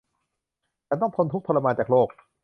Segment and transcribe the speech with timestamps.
[0.87, 2.07] ฉันต้องทนทุกข์ทรมานจากโรค